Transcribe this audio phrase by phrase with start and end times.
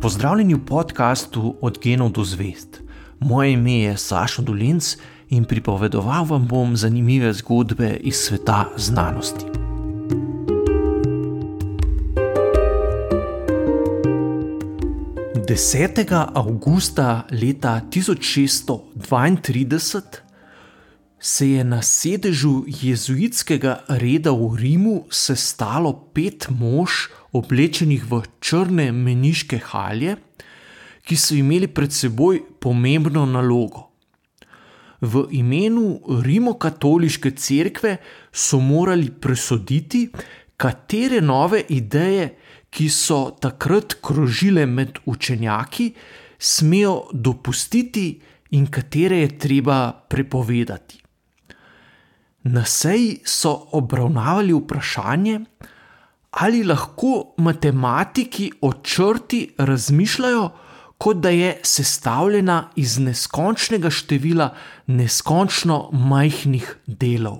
[0.00, 2.80] Pozdravljeni v podkastu Od genov do zvest.
[3.18, 4.96] Moje ime je Sašo Dolinc
[5.28, 9.44] in pripovedoval vam bom zanimive zgodbe iz sveta znanosti.
[15.48, 20.02] Desetega avgusta leta 1632
[21.20, 26.90] se je na sedežu jezuitskega reda v Rimu sestalo pet mož,
[27.32, 30.16] oblečenih v črne meniške halje,
[31.06, 33.86] ki so imeli pred seboj pomembno nalogo.
[35.00, 37.96] V imenu Rimokatoliške cerkve
[38.32, 40.10] so morali presoditi,
[40.60, 42.34] katere nove ideje,
[42.70, 45.88] ki so takrat krožile med učenjaki,
[46.38, 48.20] smejo dopustiti
[48.50, 51.00] in katere je treba prepovedati.
[52.42, 55.40] Na seji so obravnavali vprašanje,
[56.30, 60.50] ali lahko matematiki o črti razmišljajo,
[60.98, 64.54] kot da je sestavljena iz neskončnega števila
[64.86, 67.38] neskončno majhnih delov.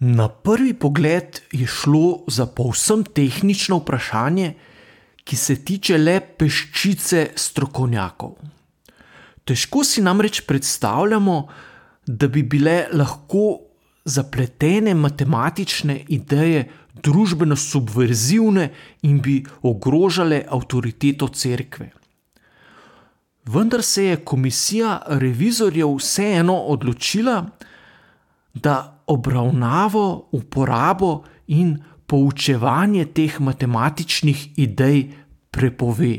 [0.00, 4.54] Na prvi pogled je šlo za povsem tehnično vprašanje,
[5.24, 8.32] ki se tiče le peščice strokovnjakov.
[9.44, 11.36] Težko si namreč predstavljamo,
[12.06, 13.69] da bi bile lahko
[14.04, 16.68] zapletene matematične ideje
[17.02, 18.68] družbeno subverzivne
[19.02, 21.90] in bi ogrožale avtoriteto cerkve.
[23.44, 27.46] Vendar se je komisija revizorjev vseeno odločila,
[28.54, 35.04] da obravnavo, uporabo in poučevanje teh matematičnih idej
[35.50, 36.14] prepove.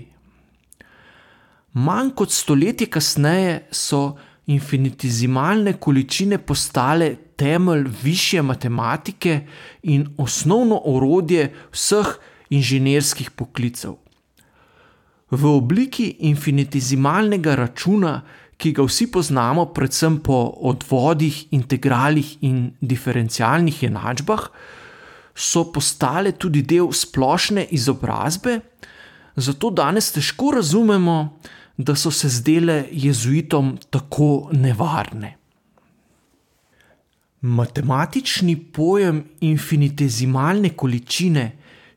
[1.73, 9.39] Manj kot stoletje kasneje so infinitizimalne količine postale temelj više matematike
[9.83, 12.07] in osnovno orodje vseh
[12.49, 13.95] inženirskih poklicev.
[15.31, 18.21] V obliki infinitizimalnega računa,
[18.57, 20.37] ki ga vsi poznamo, predvsem po
[20.69, 24.45] odvodih, integralih in diferencialnih enačbah,
[25.33, 28.59] so postale tudi del splošne izobrazbe,
[29.35, 31.17] zato danes težko razumemo,
[31.77, 35.40] da so se zdele jezuitom tako nevarne.
[37.41, 41.51] Matematični pojem infinitezimalne količine,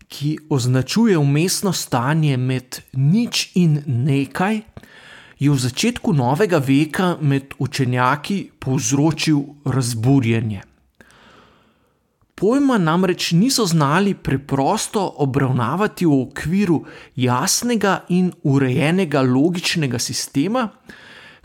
[0.09, 4.61] ki označuje umestno stanje med nič in nekaj,
[5.39, 10.63] je v začetku novega veka med učenjaki povzročil razburjenje.
[12.35, 16.85] Pojma namreč niso znali preprosto obravnavati v okviru
[17.17, 20.69] jasnega in urejenega logičnega sistema,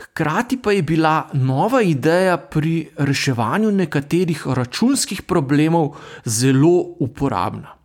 [0.00, 7.76] hkrati pa je bila nova ideja pri reševanju nekaterih računskih problemov zelo uporabna.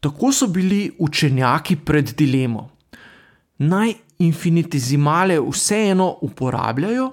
[0.00, 2.70] Tako so bili učenjaki pred dilemo.
[3.58, 7.10] Naj infinitizimale vseeno uporabljajo,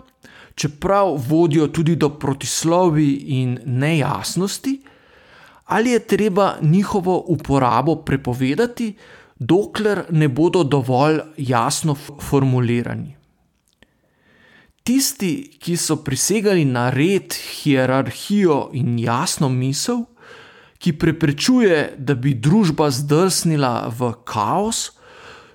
[0.55, 4.81] čeprav vodijo tudi do protislovi in nejasnosti,
[5.65, 8.95] ali je treba njihovo uporabo prepovedati,
[9.39, 13.16] dokler ne bodo dovolj jasno formulirani.
[14.87, 20.05] Tisti, ki so prisegali na red, hierarhijo in jasno misel,
[20.79, 24.93] ki preprečuje, da bi družba zdrsnila v kaos,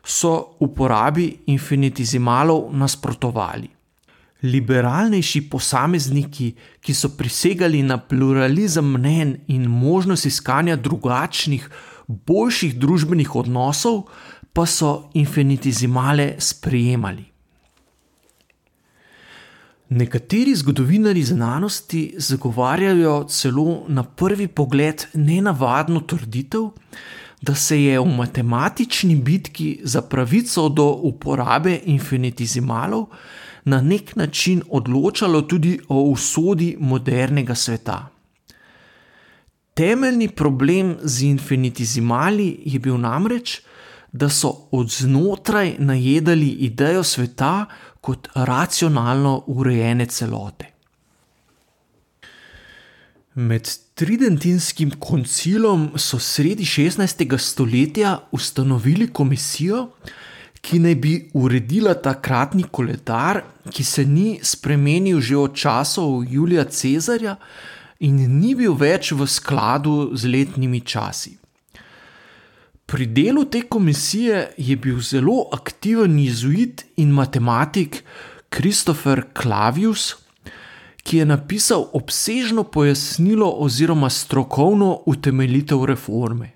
[0.04, 3.70] so uporabi infinitizimalov nasprotovali
[4.42, 11.68] liberalnejši posamezniki, ki so prisegali na pluralizem mnen in možnost iskanja drugačnih,
[12.08, 14.08] boljših družbenih odnosov,
[14.52, 17.31] pa so infinitizimale sprejemali.
[19.94, 26.70] Nekateri zgodovinari znanosti zagovarjajo celo na prvi pogled nenavadno trditev,
[27.42, 33.06] da se je v matematični bitki za pravico do uporabe infinitizimalov
[33.64, 38.08] na nek način odločalo tudi o usodi modernega sveta.
[39.74, 43.60] Temeljni problem z infinitizimali je bil namreč,
[44.12, 47.66] da so od znotraj najedali idejo sveta
[48.02, 50.66] kot racionalno urejene celote.
[53.34, 57.38] Med Tridentinskim koncilom so sredi 16.
[57.38, 59.86] stoletja ustanovili komisijo,
[60.62, 67.36] ki naj bi uredila takratni koledar, ki se ni spremenil že od časov Julija Cezarja
[68.00, 71.36] in ni bil več v skladu z letnimi časi.
[72.92, 78.02] Pri delu te komisije je bil zelo aktiven jezuit in matematik
[78.52, 80.10] Christopher Clavius,
[81.02, 86.50] ki je napisal obsežno pojasnilo oziroma strokovno utemeljitev reforme.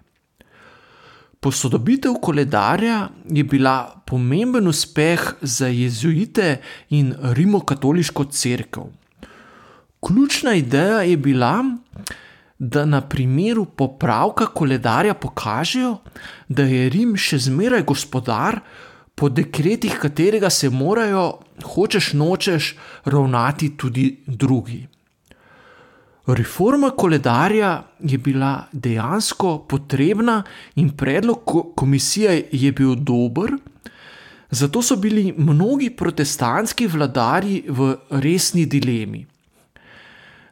[1.41, 6.61] Posodobitev koledarja je bila pomemben uspeh za jezuite
[6.91, 8.91] in rimokatoliško crkvo.
[10.07, 12.26] Ključna ideja je bila, da
[12.59, 15.97] na primeru popravka koledarja pokažejo,
[16.49, 18.61] da je Rim še zmeraj gospodar,
[19.17, 22.75] po dekretih katerega se morajo, hočeš nočeš,
[23.05, 24.87] ravnati tudi drugi.
[26.27, 30.43] Reforma koledarja je bila dejansko potrebna
[30.77, 33.55] in predlog komisije je bil dober,
[34.51, 39.27] zato so bili mnogi protestantski vladari v resni dilemi.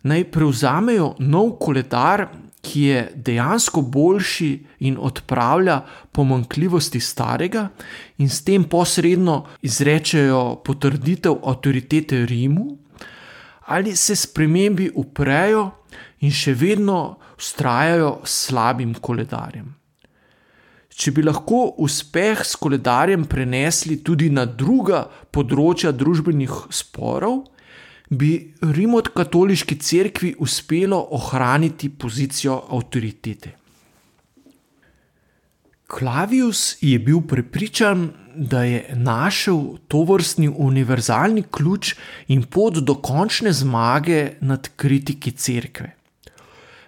[0.05, 2.27] Naj prevzamejo nov koledar,
[2.65, 4.51] ki je dejansko boljši
[4.89, 7.69] in odpravlja pomankljivosti starega,
[8.19, 12.79] in s tem posredno izrečejo potrditev avtoritete Rimu
[13.67, 15.71] ali se spremembi uprejo
[16.21, 19.71] in še vedno ustrajajo s slabim koledarjem.
[20.95, 27.41] Če bi lahko uspeh s koledarjem prenesli tudi na druga področja družbenih sporov,
[28.11, 33.55] bi rimokatoliški cerkvi uspelo ohraniti pozicijo avtoritete.
[35.87, 41.95] Klavius je bil prepričan, da je našel to vrstni univerzalni ključ
[42.29, 45.95] in pot do končne zmage nad kritiki cerkve.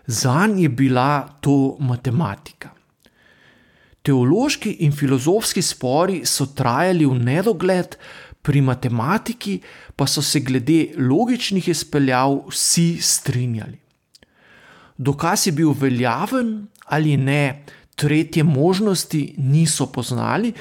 [0.06, 2.70] Za njim je bila to matematika.
[4.02, 7.96] Teološki in filozofski spori so trajali v nedogled,
[8.46, 9.58] pri matematiki
[9.96, 13.78] pa so se glede logičnih izpeljav vsi strinjali.
[14.96, 17.64] Dokaz je bil veljaven ali ne,
[17.96, 20.52] tretje možnosti niso poznali,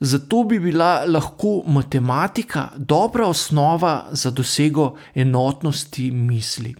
[0.00, 6.74] zato bi bila lahko matematika dobra osnova za dosego enotnosti misli.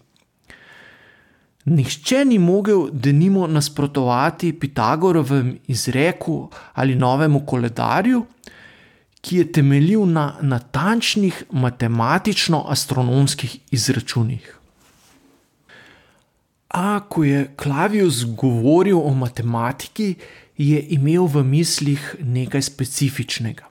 [1.65, 8.27] Nihče ni mogel, da nimo nasprotovati Pitagorovem izreku ali novemu koledarju,
[9.25, 14.59] ki je temeljil na natančnih matematično-astronomskih izračunih.
[16.69, 20.15] A ko je Klavius govoril o matematiki,
[20.59, 23.65] je imel v mislih nekaj specifičnega.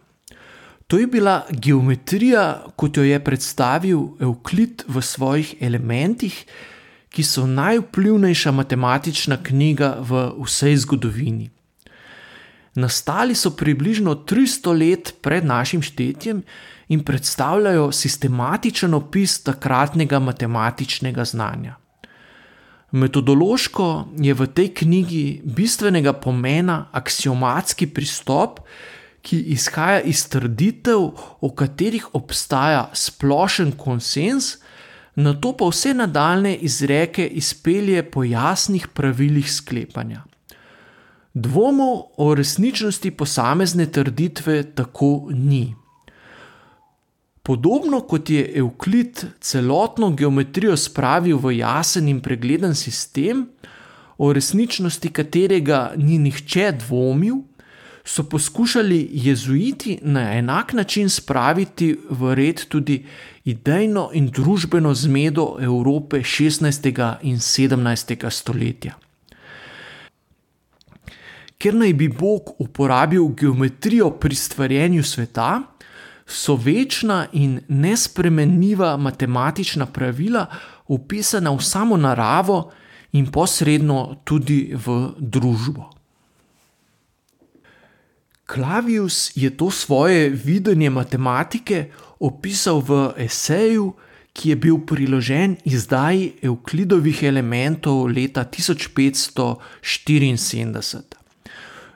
[0.88, 6.46] To je bila geometrija, kot jo je predstavil Euklid v svojih elementih,
[7.14, 11.50] ki so najvplivnejša matematična knjiga v vsej zgodovini.
[12.76, 16.44] Nastali so približno 300 let pred našim štetjem
[16.88, 21.76] in predstavljajo sistematičen opis takratnega matematičnega znanja.
[22.92, 28.60] Metodološko je v tej knjigi bistvenega pomena aksiomatski pristop,
[29.22, 31.08] ki izhaja iz trditev,
[31.42, 34.58] o katerih obstaja splošen konsens,
[35.16, 40.24] na to pa vse nadaljne izreke izpelje po jasnih pravilih sklepanja.
[41.34, 45.76] Dvomov o resničnosti posamezne trditve tako ni.
[47.44, 53.48] Podobno kot je Euklid celotno geometrijo spravil v jasen in pregleden sistem,
[54.18, 57.42] o resničnosti katerega ni nihče dvomil,
[58.06, 63.06] so poskušali jezuiti na enak način spraviti v red tudi
[63.46, 67.18] idejno in družbeno zmedo Evrope 16.
[67.22, 68.30] in 17.
[68.30, 69.03] stoletja.
[71.64, 75.62] Ker naj bi Bog uporabil geometrijo pri stvarjenju sveta,
[76.28, 80.46] so večna in nespremenljiva matematična pravila
[80.88, 82.72] upisana v samo naravo
[83.12, 85.90] in posredno tudi v družbo.
[88.46, 93.94] Klavius je to svoje videnje matematike opisal v eseju,
[94.34, 101.23] ki je bil priložen izdaji Euklidovih elementov leta 1574.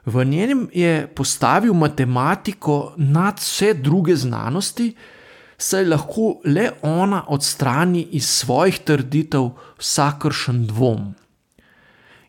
[0.07, 4.93] V njem je postavil matematiko nad vse druge znanosti,
[5.57, 11.11] saj lahko le ona odstrani iz svojih trditev vsakršen dvom.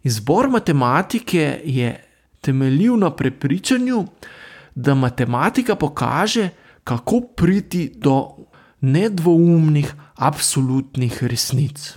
[0.03, 1.93] Izbor matematike je
[2.41, 4.05] temeljil na prepričanju,
[4.75, 6.49] da matematika pokaže,
[6.85, 8.29] kako priti do
[8.81, 11.95] nedvoumnih, absolutnih resnic.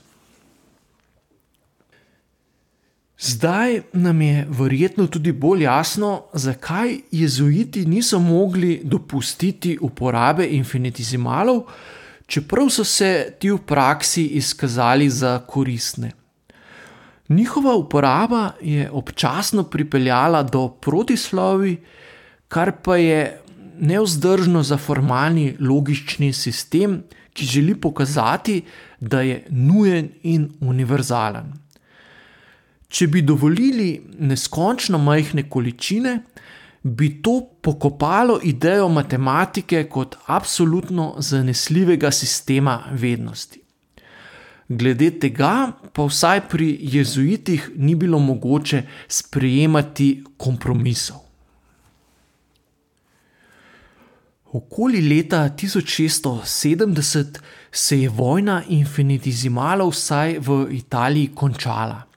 [3.22, 11.62] Zdaj nam je verjetno tudi bolj jasno, zakaj jezuiti niso mogli dopustiti uporabe infinitizimalov,
[12.26, 16.12] čeprav so se ti v praksi izkazali za koristne.
[17.30, 21.78] Njihova uporaba je občasno pripeljala do protislovi,
[22.48, 23.42] kar pa je
[23.80, 28.62] neuzdržno za formalni logični sistem, ki želi pokazati,
[29.00, 31.54] da je nujen in univerzalen.
[32.92, 36.18] Če bi dovolili neskončno majhne količine,
[36.84, 43.62] bi to pokopalo idejo matematike kot absolutno zanesljivega sistema vednosti.
[44.68, 51.18] Glede tega pa vsaj pri jezuitih ni bilo mogoče sprejemati kompromisov.
[54.52, 57.40] Okoli leta 1670
[57.72, 62.11] se je vojna infinitizimala vsaj v Italiji končala.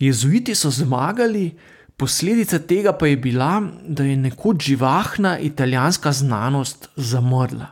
[0.00, 1.50] Jezuiti so zmagali,
[1.96, 7.66] posledica tega pa je bila, da je nekoč živahna italijanska znanost zamrla.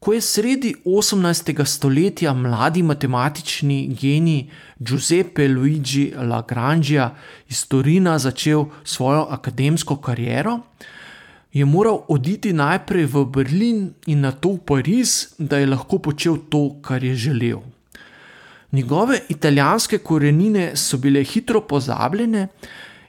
[0.00, 1.64] Ko je sredi 18.
[1.64, 4.46] stoletja mladi matematični genij
[4.78, 7.08] Giuseppe Luigi Lagrange
[7.48, 10.58] iz Torina začel svojo akademsko kariero,
[11.52, 16.80] je moral oditi najprej v Berlin in nato v Pariz, da je lahko počel to,
[16.82, 17.73] kar je želel.
[18.74, 22.48] Njegove italijanske korenine so bile hitro pozabljene,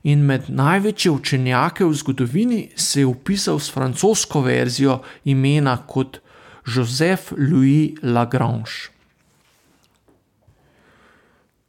[0.06, 6.20] in med največje učenjake v zgodovini se je upisal s francosko verzijo imena kot
[6.76, 8.94] Joseph Louis Lagrange.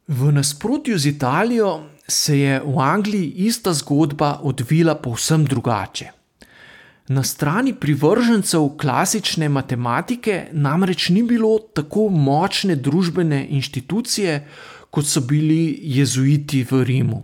[0.07, 1.71] V nasprotju z Italijo
[2.07, 6.16] se je v Angliji ista zgodba odvila povsem drugače.
[7.07, 14.41] Na strani privržencev klasične matematike namreč ni bilo tako močne družbene inštitucije,
[14.91, 17.23] kot so bili jezuiti v Rimu.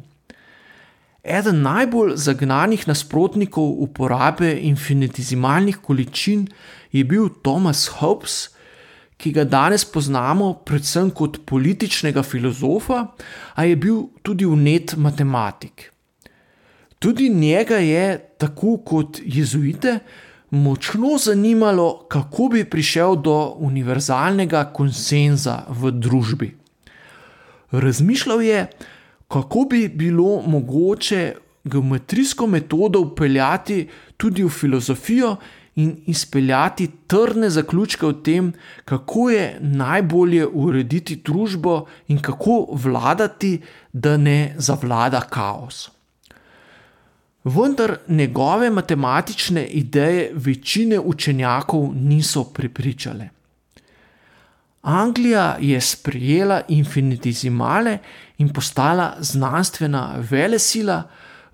[1.24, 6.48] Eden najbolj zagnanih nasprotnikov uporabe infinitizimalnih količin
[6.92, 8.50] je bil Thomas Hobbes,
[9.18, 13.06] ki ga danes poznamo predvsem kot političnega filozofa,
[13.56, 15.93] a je bil tudi unet matematik.
[17.04, 20.00] Tudi njega je, tako kot jezuite,
[20.50, 26.48] močno zanimalo, kako bi prišel do univerzalnega konsenza v družbi.
[27.72, 28.68] Razmišljal je,
[29.28, 31.34] kako bi bilo mogoče
[31.64, 35.36] geometrijsko metodo upeljati tudi v filozofijo
[35.76, 38.54] in izpeljati trdne zaključke o tem,
[38.86, 43.60] kako je najbolje urediti družbo in kako vladati,
[43.94, 45.90] da ne zavlada kaos.
[47.44, 53.30] Vendar njegove matematične ideje večine učenjakov niso prepričale.
[54.82, 57.98] Anglija je sprejela infinitizimale
[58.38, 61.04] in postala znanstvena velesila,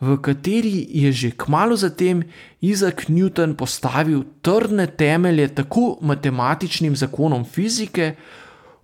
[0.01, 2.23] v kateri je že kmalo zatem
[2.61, 8.15] Isaac Newton postavil trdne temelje tako matematičnim zakonom fizike,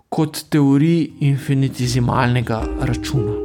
[0.09, 3.44] kot teoriji infinitizimalnega računa.